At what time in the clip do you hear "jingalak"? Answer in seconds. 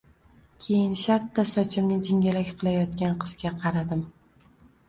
2.07-2.49